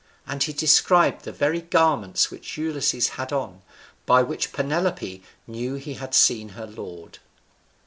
And 0.25 0.41
he 0.41 0.51
described 0.51 1.25
the 1.25 1.31
very 1.31 1.61
garments 1.61 2.31
which 2.31 2.57
Ulysses 2.57 3.09
had 3.09 3.31
on, 3.31 3.61
by 4.07 4.23
which 4.23 4.51
Penelope 4.51 5.21
knew 5.45 5.75
he 5.75 5.93
had 5.93 6.15
seen 6.15 6.49
her 6.57 6.65
lord. 6.65 7.19